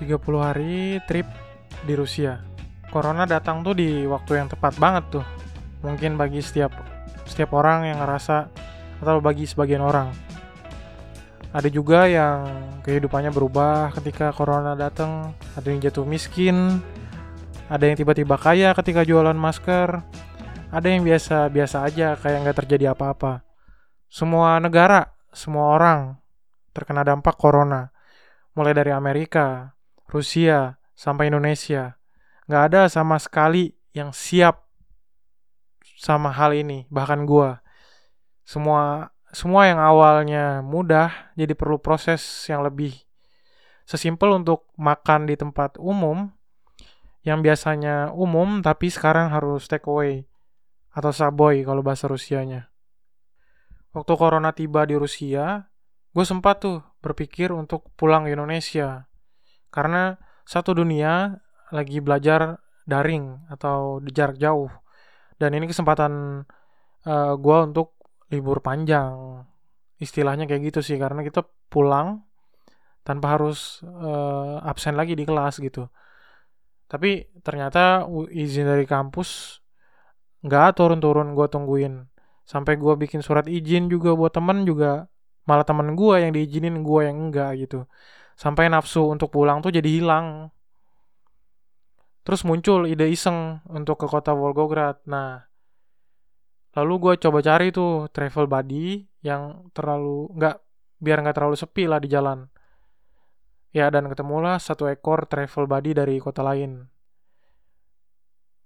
30 0.00 0.16
hari 0.40 0.96
trip 1.04 1.28
di 1.84 1.92
Rusia. 1.92 2.40
Corona 2.88 3.28
datang 3.28 3.60
tuh 3.60 3.76
di 3.76 4.08
waktu 4.08 4.40
yang 4.40 4.48
tepat 4.48 4.80
banget 4.80 5.20
tuh. 5.20 5.26
Mungkin 5.84 6.16
bagi 6.16 6.40
setiap 6.40 6.72
setiap 7.28 7.52
orang 7.52 7.86
yang 7.86 8.00
ngerasa 8.00 8.48
atau 9.04 9.20
bagi 9.20 9.44
sebagian 9.44 9.84
orang. 9.84 10.08
Ada 11.50 11.68
juga 11.68 12.06
yang 12.08 12.46
kehidupannya 12.82 13.30
berubah 13.34 13.92
ketika 14.00 14.30
corona 14.32 14.78
datang, 14.78 15.34
ada 15.58 15.66
yang 15.66 15.82
jatuh 15.82 16.06
miskin, 16.06 16.78
ada 17.66 17.86
yang 17.86 17.98
tiba-tiba 17.98 18.38
kaya 18.38 18.70
ketika 18.74 19.02
jualan 19.02 19.34
masker, 19.34 20.02
ada 20.70 20.86
yang 20.86 21.02
biasa-biasa 21.02 21.82
aja 21.86 22.14
kayak 22.14 22.46
nggak 22.46 22.58
terjadi 22.64 22.94
apa-apa. 22.94 23.42
Semua 24.06 24.62
negara, 24.62 25.10
semua 25.34 25.74
orang 25.74 26.18
terkena 26.70 27.02
dampak 27.02 27.34
corona. 27.34 27.90
Mulai 28.54 28.74
dari 28.74 28.94
Amerika, 28.94 29.74
Rusia, 30.10 30.76
sampai 30.98 31.30
Indonesia. 31.30 31.96
Nggak 32.50 32.62
ada 32.68 32.82
sama 32.90 33.16
sekali 33.16 33.72
yang 33.94 34.10
siap 34.10 34.66
sama 35.96 36.34
hal 36.34 36.52
ini, 36.52 36.84
bahkan 36.90 37.24
gua. 37.24 37.62
Semua 38.44 39.14
semua 39.30 39.70
yang 39.70 39.78
awalnya 39.78 40.58
mudah 40.60 41.32
jadi 41.38 41.54
perlu 41.54 41.78
proses 41.78 42.20
yang 42.50 42.66
lebih 42.66 42.98
sesimpel 43.86 44.34
untuk 44.34 44.66
makan 44.74 45.30
di 45.30 45.38
tempat 45.38 45.78
umum 45.78 46.34
yang 47.22 47.38
biasanya 47.38 48.10
umum 48.10 48.58
tapi 48.58 48.90
sekarang 48.90 49.30
harus 49.30 49.70
take 49.70 49.86
away 49.86 50.26
atau 50.90 51.14
saboy 51.14 51.62
kalau 51.62 51.86
bahasa 51.86 52.10
Rusianya. 52.10 52.70
Waktu 53.94 54.12
corona 54.14 54.50
tiba 54.54 54.86
di 54.86 54.98
Rusia, 54.98 55.70
gue 56.10 56.24
sempat 56.26 56.62
tuh 56.62 56.82
berpikir 57.02 57.54
untuk 57.54 57.90
pulang 57.94 58.26
ke 58.26 58.34
Indonesia 58.34 59.09
karena 59.70 60.18
satu 60.44 60.74
dunia 60.74 61.38
lagi 61.70 62.02
belajar 62.02 62.58
daring 62.84 63.46
atau 63.46 64.02
di 64.02 64.10
jarak 64.10 64.36
jauh. 64.36 64.70
Dan 65.38 65.56
ini 65.56 65.70
kesempatan 65.70 66.44
uh, 67.06 67.10
eh, 67.10 67.34
gue 67.38 67.58
untuk 67.64 67.96
libur 68.34 68.58
panjang. 68.60 69.46
Istilahnya 70.02 70.50
kayak 70.50 70.74
gitu 70.74 70.80
sih 70.82 70.98
karena 70.98 71.22
kita 71.22 71.46
pulang 71.70 72.26
tanpa 73.06 73.38
harus 73.38 73.80
uh, 73.86 74.60
absen 74.66 74.98
lagi 74.98 75.14
di 75.14 75.24
kelas 75.24 75.62
gitu. 75.62 75.88
Tapi 76.90 77.30
ternyata 77.46 78.04
izin 78.34 78.66
dari 78.66 78.84
kampus 78.84 79.62
nggak 80.42 80.76
turun-turun 80.76 81.32
gue 81.38 81.46
tungguin. 81.46 81.94
Sampai 82.42 82.74
gue 82.74 82.98
bikin 82.98 83.22
surat 83.22 83.46
izin 83.46 83.86
juga 83.86 84.18
buat 84.18 84.34
temen 84.34 84.66
juga 84.66 85.06
malah 85.46 85.64
temen 85.64 85.94
gue 85.94 86.16
yang 86.20 86.32
diizinin 86.34 86.82
gue 86.82 87.00
yang 87.06 87.16
enggak 87.30 87.56
gitu 87.58 87.86
sampai 88.40 88.72
nafsu 88.72 89.04
untuk 89.04 89.28
pulang 89.28 89.60
tuh 89.60 89.68
jadi 89.68 90.00
hilang. 90.00 90.48
Terus 92.24 92.40
muncul 92.48 92.88
ide 92.88 93.12
iseng 93.12 93.60
untuk 93.68 94.00
ke 94.00 94.08
kota 94.08 94.32
Volgograd. 94.32 95.04
Nah 95.04 95.44
lalu 96.72 96.94
gue 96.96 97.14
coba 97.20 97.44
cari 97.44 97.68
tuh 97.68 98.08
travel 98.08 98.48
buddy 98.48 99.04
yang 99.20 99.68
terlalu 99.76 100.32
nggak 100.32 100.56
biar 101.04 101.20
nggak 101.20 101.36
terlalu 101.36 101.56
sepi 101.60 101.84
lah 101.84 102.00
di 102.00 102.08
jalan. 102.08 102.48
Ya 103.76 103.92
dan 103.92 104.08
ketemulah 104.08 104.56
satu 104.56 104.88
ekor 104.88 105.28
travel 105.28 105.68
buddy 105.68 105.92
dari 105.92 106.16
kota 106.16 106.40
lain. 106.40 106.88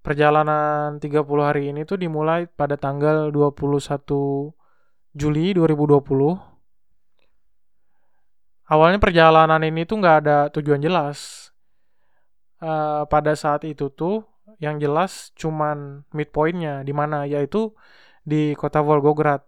Perjalanan 0.04 1.00
30 1.00 1.24
hari 1.40 1.72
ini 1.72 1.82
tuh 1.88 1.96
dimulai 1.96 2.46
pada 2.46 2.76
tanggal 2.76 3.32
21 3.32 4.52
Juli 5.16 5.56
2020 5.56 6.53
awalnya 8.68 8.98
perjalanan 9.00 9.60
ini 9.64 9.84
tuh 9.84 10.00
nggak 10.00 10.16
ada 10.24 10.38
tujuan 10.52 10.80
jelas. 10.80 11.50
Uh, 12.64 13.04
pada 13.12 13.36
saat 13.36 13.66
itu 13.68 13.92
tuh 13.92 14.24
yang 14.56 14.80
jelas 14.80 15.34
cuman 15.36 16.08
midpointnya 16.16 16.80
di 16.80 16.96
mana 16.96 17.28
yaitu 17.28 17.76
di 18.24 18.56
kota 18.56 18.80
Volgograd. 18.80 19.44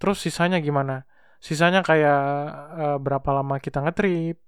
Terus 0.00 0.24
sisanya 0.24 0.60
gimana? 0.60 1.04
Sisanya 1.40 1.84
kayak 1.84 2.22
uh, 2.80 2.98
berapa 3.00 3.28
lama 3.36 3.60
kita 3.60 3.84
ngetrip, 3.84 4.40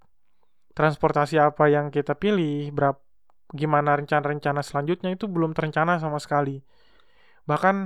transportasi 0.73 1.37
apa 1.37 1.69
yang 1.69 1.93
kita 1.93 2.17
pilih, 2.17 2.73
berapa 2.73 3.01
gimana 3.53 3.97
rencana-rencana 3.97 4.61
selanjutnya 4.61 5.17
itu 5.17 5.25
belum 5.25 5.57
terencana 5.57 5.97
sama 5.97 6.21
sekali. 6.21 6.61
Bahkan 7.49 7.77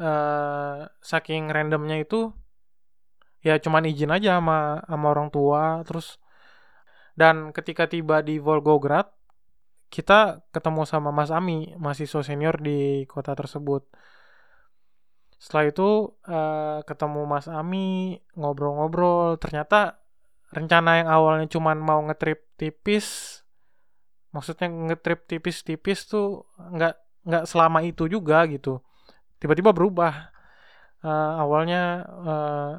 uh, 0.00 0.78
saking 1.00 1.48
randomnya 1.48 2.00
itu 2.00 2.32
ya 3.42 3.58
cuman 3.58 3.90
izin 3.90 4.14
aja 4.14 4.38
sama 4.38 4.82
sama 4.86 5.06
orang 5.10 5.28
tua 5.34 5.82
terus 5.82 6.22
dan 7.18 7.52
ketika 7.52 7.90
tiba 7.90 8.24
di 8.24 8.40
Volgograd 8.40 9.10
kita 9.92 10.40
ketemu 10.56 10.88
sama 10.88 11.12
Mas 11.12 11.28
Ami 11.28 11.76
mahasiswa 11.76 12.24
senior 12.24 12.56
di 12.56 13.04
kota 13.04 13.36
tersebut. 13.36 13.84
Setelah 15.36 15.64
itu 15.68 16.16
uh, 16.24 16.80
ketemu 16.88 17.28
Mas 17.28 17.44
Ami 17.44 18.16
ngobrol-ngobrol 18.32 19.36
ternyata 19.36 20.00
rencana 20.48 21.04
yang 21.04 21.08
awalnya 21.12 21.44
cuman 21.52 21.76
mau 21.76 22.00
ngetrip 22.08 22.56
tipis 22.56 23.40
maksudnya 24.32 24.68
ngetrip 24.72 25.28
tipis-tipis 25.28 26.08
tuh 26.08 26.48
nggak 26.56 26.96
nggak 27.28 27.44
selama 27.44 27.84
itu 27.84 28.08
juga 28.08 28.48
gitu. 28.48 28.80
Tiba-tiba 29.36 29.76
berubah. 29.76 30.32
Uh, 31.02 31.34
awalnya 31.42 32.06
uh, 32.06 32.72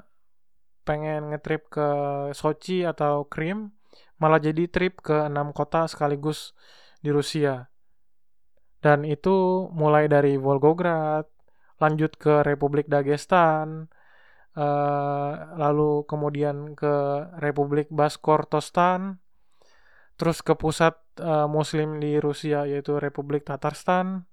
pengen 0.84 1.32
ngetrip 1.32 1.72
ke 1.72 1.88
Sochi 2.36 2.84
atau 2.84 3.26
Krim, 3.28 3.72
malah 4.20 4.40
jadi 4.40 4.68
trip 4.72 5.04
ke 5.04 5.28
enam 5.28 5.52
kota 5.52 5.88
sekaligus 5.88 6.56
di 7.04 7.12
Rusia. 7.12 7.68
Dan 8.84 9.08
itu 9.08 9.68
mulai 9.72 10.12
dari 10.12 10.36
Volgograd, 10.36 11.28
lanjut 11.80 12.16
ke 12.20 12.44
Republik 12.44 12.92
Dagestan, 12.92 13.88
uh, 14.56 15.32
lalu 15.56 16.04
kemudian 16.08 16.76
ke 16.76 17.28
Republik 17.40 17.88
Baskortostan, 17.92 19.24
terus 20.20 20.44
ke 20.44 20.54
pusat 20.56 21.00
uh, 21.20 21.48
Muslim 21.48 22.00
di 22.00 22.20
Rusia 22.20 22.68
yaitu 22.68 23.00
Republik 23.00 23.48
Tatarstan, 23.48 24.28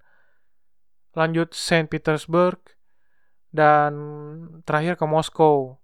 lanjut 1.15 1.55
Saint 1.55 1.91
Petersburg, 1.91 2.59
dan 3.51 3.93
terakhir 4.63 4.95
ke 4.95 5.07
Moskow 5.07 5.83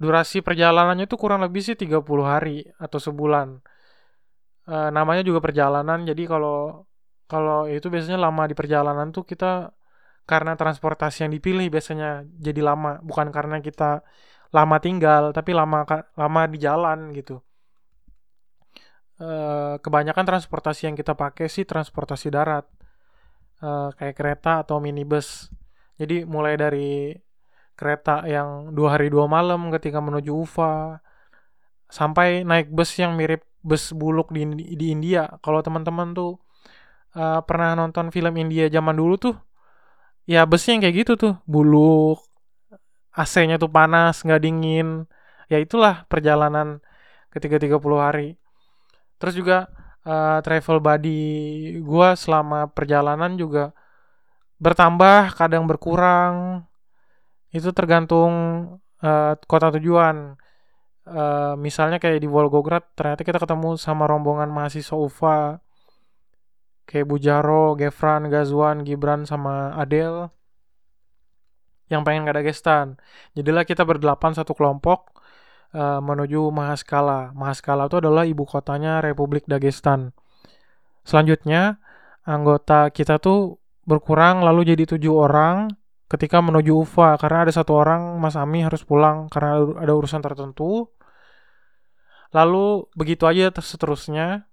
durasi 0.00 0.40
perjalanannya 0.40 1.04
itu 1.08 1.16
kurang 1.20 1.44
lebih 1.44 1.62
sih 1.64 1.76
30 1.76 2.24
hari 2.24 2.64
atau 2.80 2.98
sebulan. 3.02 3.60
E, 4.66 4.76
namanya 4.94 5.22
juga 5.26 5.42
perjalanan, 5.42 6.06
jadi 6.06 6.22
kalau 6.30 6.86
kalau 7.26 7.64
itu 7.70 7.88
biasanya 7.88 8.20
lama 8.20 8.44
di 8.44 8.54
perjalanan 8.56 9.08
tuh 9.10 9.24
kita 9.24 9.72
karena 10.28 10.54
transportasi 10.54 11.26
yang 11.26 11.32
dipilih 11.34 11.66
biasanya 11.72 12.24
jadi 12.38 12.60
lama, 12.62 13.02
bukan 13.02 13.28
karena 13.34 13.58
kita 13.58 14.06
lama 14.52 14.76
tinggal, 14.78 15.32
tapi 15.34 15.50
lama 15.56 15.84
lama 16.14 16.40
di 16.46 16.58
jalan 16.60 17.10
gitu. 17.16 17.40
E, 19.18 19.28
kebanyakan 19.82 20.24
transportasi 20.24 20.90
yang 20.90 20.96
kita 20.98 21.14
pakai 21.16 21.46
sih 21.50 21.64
transportasi 21.66 22.28
darat, 22.32 22.66
e, 23.60 23.68
kayak 23.98 24.14
kereta 24.18 24.62
atau 24.62 24.78
minibus. 24.82 25.50
Jadi 26.00 26.24
mulai 26.26 26.54
dari 26.58 27.14
kereta 27.82 28.22
yang 28.30 28.70
dua 28.70 28.94
hari 28.94 29.10
dua 29.10 29.26
malam 29.26 29.74
ketika 29.74 29.98
menuju 29.98 30.30
Ufa. 30.30 31.02
Sampai 31.90 32.46
naik 32.46 32.70
bus 32.70 32.94
yang 33.02 33.18
mirip 33.18 33.42
bus 33.66 33.90
buluk 33.90 34.30
di 34.30 34.46
di 34.78 34.86
India. 34.94 35.26
Kalau 35.42 35.58
teman-teman 35.66 36.14
tuh 36.14 36.38
uh, 37.18 37.42
pernah 37.42 37.74
nonton 37.74 38.14
film 38.14 38.38
India 38.38 38.70
zaman 38.70 38.94
dulu 38.94 39.14
tuh 39.18 39.34
ya 40.30 40.46
busnya 40.46 40.78
yang 40.78 40.82
kayak 40.86 40.96
gitu 41.02 41.12
tuh. 41.18 41.34
Buluk 41.42 42.22
AC-nya 43.18 43.58
tuh 43.58 43.68
panas 43.68 44.22
nggak 44.22 44.40
dingin. 44.46 45.10
Ya 45.50 45.58
itulah 45.58 46.06
perjalanan 46.06 46.78
ketika 47.34 47.58
30 47.58 47.82
hari. 47.98 48.38
Terus 49.18 49.34
juga 49.34 49.66
uh, 50.06 50.38
travel 50.40 50.78
buddy 50.78 51.20
gue 51.82 52.08
selama 52.14 52.70
perjalanan 52.70 53.34
juga 53.34 53.74
bertambah 54.62 55.34
kadang 55.34 55.66
berkurang 55.66 56.62
itu 57.52 57.68
tergantung 57.76 58.32
uh, 59.04 59.32
kota 59.46 59.68
tujuan. 59.78 60.40
Uh, 61.02 61.58
misalnya 61.58 61.98
kayak 61.98 62.22
di 62.22 62.30
Volgograd, 62.30 62.86
ternyata 62.94 63.26
kita 63.26 63.42
ketemu 63.42 63.74
sama 63.74 64.06
rombongan 64.06 64.48
mahasiswa 64.48 64.94
UFA 64.94 65.58
kayak 66.86 67.06
Bujaro, 67.10 67.74
Gefran, 67.74 68.30
Gazwan, 68.30 68.86
Gibran 68.86 69.26
sama 69.26 69.74
Adel 69.74 70.30
yang 71.90 72.06
pengen 72.06 72.24
ke 72.24 72.32
Dagestan. 72.32 72.96
Jadilah 73.36 73.68
kita 73.68 73.84
berdelapan 73.84 74.32
satu 74.32 74.56
kelompok 74.56 75.12
uh, 75.76 76.00
menuju 76.00 76.48
Mahaskala. 76.48 77.36
Mahaskala 77.36 77.90
itu 77.90 78.00
adalah 78.00 78.24
ibu 78.24 78.48
kotanya 78.48 79.04
Republik 79.04 79.44
Dagestan. 79.44 80.16
Selanjutnya 81.02 81.82
anggota 82.22 82.88
kita 82.94 83.18
tuh 83.18 83.58
berkurang 83.82 84.46
lalu 84.46 84.72
jadi 84.72 84.86
tujuh 84.94 85.10
orang 85.10 85.74
ketika 86.12 86.44
menuju 86.44 86.84
UFA 86.84 87.16
karena 87.16 87.48
ada 87.48 87.52
satu 87.56 87.72
orang 87.72 88.20
Mas 88.20 88.36
Ami 88.36 88.60
harus 88.60 88.84
pulang 88.84 89.32
karena 89.32 89.64
ada 89.80 89.92
urusan 89.96 90.20
tertentu. 90.20 90.92
lalu 92.32 92.88
begitu 92.96 93.28
aja 93.28 93.52
seterusnya. 93.52 94.48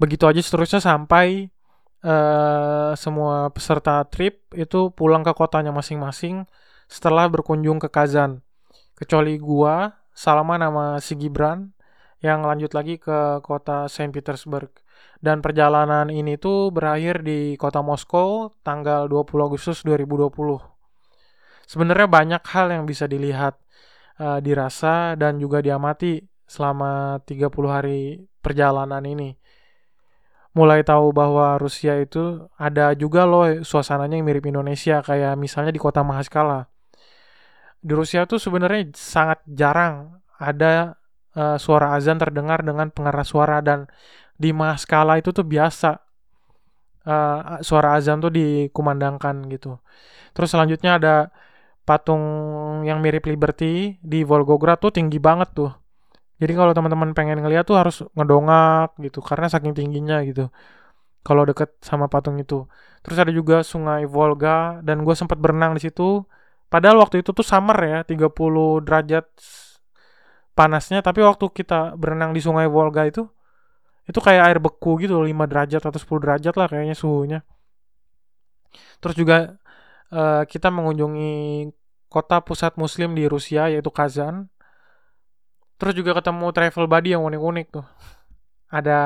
Begitu 0.00 0.24
aja 0.24 0.40
seterusnya 0.40 0.80
sampai 0.80 1.52
uh, 2.00 2.96
semua 2.96 3.52
peserta 3.52 4.00
trip 4.08 4.48
itu 4.56 4.88
pulang 4.96 5.20
ke 5.20 5.32
kotanya 5.36 5.68
masing-masing 5.68 6.48
setelah 6.88 7.28
berkunjung 7.28 7.76
ke 7.76 7.92
Kazan. 7.92 8.40
Kecuali 8.96 9.36
gua 9.36 10.00
Salman 10.16 10.64
sama 10.64 10.86
si 11.04 11.12
Gibran 11.20 11.76
yang 12.24 12.44
lanjut 12.44 12.72
lagi 12.72 12.96
ke 12.96 13.40
kota 13.44 13.88
Saint 13.92 14.12
Petersburg 14.12 14.72
dan 15.20 15.44
perjalanan 15.44 16.08
ini 16.08 16.40
tuh 16.40 16.72
berakhir 16.72 17.20
di 17.24 17.54
kota 17.60 17.84
Moskow 17.84 18.56
tanggal 18.64 19.06
20 19.06 19.46
Agustus 19.46 19.84
2020 19.84 20.32
sebenarnya 21.68 22.08
banyak 22.08 22.42
hal 22.44 22.66
yang 22.72 22.84
bisa 22.88 23.04
dilihat 23.04 23.60
uh, 24.18 24.38
dirasa 24.40 25.14
dan 25.14 25.36
juga 25.38 25.60
diamati 25.60 26.20
selama 26.48 27.22
30 27.22 27.46
hari 27.70 28.24
perjalanan 28.42 29.04
ini 29.06 29.36
mulai 30.50 30.82
tahu 30.82 31.14
bahwa 31.14 31.54
Rusia 31.62 31.94
itu 32.02 32.50
ada 32.58 32.90
juga 32.98 33.22
loh 33.22 33.62
suasananya 33.62 34.18
yang 34.18 34.26
mirip 34.26 34.50
Indonesia 34.50 34.98
kayak 34.98 35.38
misalnya 35.38 35.70
di 35.70 35.78
kota 35.78 36.02
Mahaskala. 36.02 36.66
Di 37.80 37.92
Rusia 37.94 38.26
tuh 38.26 38.42
sebenarnya 38.42 38.92
sangat 38.92 39.40
jarang 39.46 40.20
ada 40.36 40.98
uh, 41.38 41.56
suara 41.56 41.94
azan 41.96 42.18
terdengar 42.18 42.66
dengan 42.66 42.90
pengeras 42.90 43.30
suara 43.30 43.62
dan 43.62 43.86
di 44.40 44.56
Mahaskala 44.56 45.20
itu 45.20 45.36
tuh 45.36 45.44
biasa 45.44 46.00
uh, 47.04 47.60
suara 47.60 48.00
azan 48.00 48.24
tuh 48.24 48.32
dikumandangkan 48.32 49.44
gitu. 49.52 49.76
Terus 50.32 50.48
selanjutnya 50.48 50.96
ada 50.96 51.14
patung 51.84 52.24
yang 52.88 53.04
mirip 53.04 53.28
Liberty 53.28 54.00
di 54.00 54.24
Volgograd 54.24 54.80
tuh 54.80 54.96
tinggi 54.96 55.20
banget 55.20 55.52
tuh. 55.52 55.70
Jadi 56.40 56.56
kalau 56.56 56.72
teman-teman 56.72 57.12
pengen 57.12 57.44
ngeliat 57.44 57.68
tuh 57.68 57.76
harus 57.76 58.00
ngedongak 58.16 58.96
gitu 59.04 59.20
karena 59.20 59.52
saking 59.52 59.76
tingginya 59.76 60.24
gitu. 60.24 60.48
Kalau 61.20 61.44
deket 61.44 61.76
sama 61.84 62.08
patung 62.08 62.40
itu. 62.40 62.64
Terus 63.04 63.20
ada 63.20 63.28
juga 63.28 63.60
Sungai 63.60 64.08
Volga 64.08 64.80
dan 64.80 65.04
gue 65.04 65.12
sempat 65.12 65.36
berenang 65.36 65.76
di 65.76 65.84
situ. 65.84 66.24
Padahal 66.72 66.96
waktu 67.02 67.20
itu 67.20 67.36
tuh 67.36 67.44
summer 67.44 67.76
ya, 67.76 67.98
30 68.08 68.80
derajat 68.86 69.26
panasnya, 70.56 71.04
tapi 71.04 71.20
waktu 71.20 71.44
kita 71.52 71.98
berenang 72.00 72.32
di 72.32 72.40
Sungai 72.40 72.70
Volga 72.70 73.04
itu 73.04 73.28
itu 74.10 74.18
kayak 74.18 74.42
air 74.50 74.58
beku 74.58 74.98
gitu 74.98 75.22
5 75.22 75.30
derajat 75.46 75.82
atau 75.86 76.00
10 76.02 76.22
derajat 76.26 76.54
lah 76.58 76.66
kayaknya 76.66 76.98
suhunya. 76.98 77.40
Terus 78.98 79.14
juga 79.14 79.36
uh, 80.10 80.42
kita 80.50 80.68
mengunjungi 80.74 81.70
kota 82.10 82.42
pusat 82.42 82.74
muslim 82.74 83.14
di 83.14 83.30
Rusia 83.30 83.70
yaitu 83.70 83.94
Kazan. 83.94 84.50
Terus 85.78 85.94
juga 85.94 86.18
ketemu 86.18 86.50
travel 86.50 86.84
buddy 86.90 87.14
yang 87.14 87.22
unik-unik 87.24 87.66
tuh. 87.70 87.86
Ada 88.68 89.00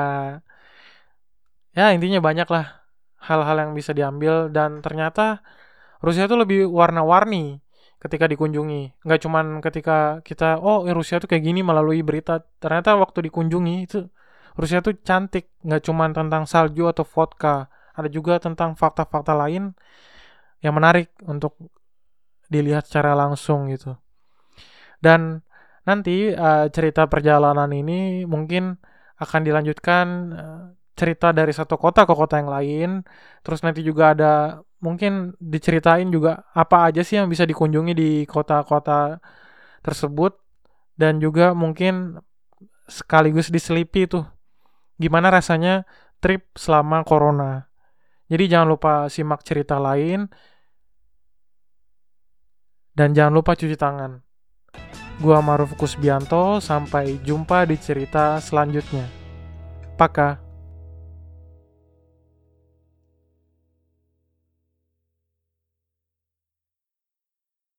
ya 1.77 1.93
intinya 1.93 2.19
banyak 2.19 2.49
lah 2.49 2.65
hal-hal 3.21 3.57
yang 3.61 3.71
bisa 3.77 3.93
diambil. 3.93 4.49
Dan 4.49 4.81
ternyata 4.81 5.45
Rusia 6.01 6.25
tuh 6.25 6.41
lebih 6.41 6.65
warna-warni 6.67 7.61
ketika 8.01 8.25
dikunjungi. 8.25 9.05
Nggak 9.05 9.19
cuman 9.21 9.45
ketika 9.61 10.19
kita 10.25 10.57
oh 10.59 10.83
Rusia 10.89 11.21
tuh 11.21 11.29
kayak 11.29 11.45
gini 11.45 11.61
melalui 11.61 12.01
berita. 12.01 12.41
Ternyata 12.57 12.97
waktu 12.97 13.29
dikunjungi 13.29 13.75
itu 13.85 14.09
Rusia 14.55 14.79
tuh 14.79 14.95
cantik 15.03 15.51
nggak 15.63 15.83
cuman 15.83 16.15
tentang 16.15 16.47
salju 16.47 16.87
atau 16.87 17.03
vodka. 17.03 17.67
Ada 17.95 18.11
juga 18.11 18.39
tentang 18.39 18.75
fakta-fakta 18.75 19.35
lain 19.35 19.75
yang 20.59 20.73
menarik 20.75 21.11
untuk 21.27 21.55
dilihat 22.47 22.87
secara 22.87 23.15
langsung 23.15 23.67
gitu. 23.71 23.95
Dan 24.99 25.43
nanti 25.85 26.31
uh, 26.31 26.67
cerita 26.71 27.05
perjalanan 27.05 27.69
ini 27.71 28.23
mungkin 28.25 28.79
akan 29.19 29.41
dilanjutkan 29.43 30.05
uh, 30.33 30.65
cerita 30.95 31.35
dari 31.35 31.51
satu 31.51 31.75
kota 31.75 32.07
ke 32.07 32.13
kota 32.15 32.39
yang 32.39 32.51
lain. 32.51 32.89
Terus 33.43 33.59
nanti 33.63 33.83
juga 33.83 34.15
ada 34.15 34.33
mungkin 34.79 35.35
diceritain 35.39 36.07
juga 36.11 36.47
apa 36.55 36.91
aja 36.91 37.03
sih 37.03 37.19
yang 37.19 37.27
bisa 37.27 37.43
dikunjungi 37.43 37.93
di 37.95 38.11
kota-kota 38.27 39.19
tersebut. 39.83 40.39
Dan 40.95 41.19
juga 41.19 41.51
mungkin 41.51 42.23
sekaligus 42.87 43.51
diselipi 43.51 44.07
tuh 44.07 44.34
gimana 44.95 45.31
rasanya 45.31 45.83
trip 46.23 46.55
selama 46.55 47.03
corona. 47.03 47.67
Jadi 48.25 48.49
jangan 48.49 48.67
lupa 48.69 48.93
simak 49.11 49.45
cerita 49.45 49.77
lain 49.77 50.25
dan 52.95 53.11
jangan 53.11 53.33
lupa 53.35 53.53
cuci 53.53 53.75
tangan. 53.75 54.23
Gua 55.19 55.39
Maruf 55.39 55.75
Kusbianto, 55.79 56.59
sampai 56.59 57.23
jumpa 57.23 57.63
di 57.63 57.79
cerita 57.79 58.39
selanjutnya. 58.43 59.07
Paka. 59.95 60.44